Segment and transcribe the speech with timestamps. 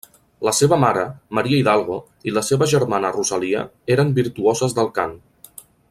[0.45, 1.03] La seva mare,
[1.39, 1.97] Maria Hidalgo,
[2.31, 3.63] i la seva germana Rosalia
[3.97, 5.19] eren virtuoses del cant.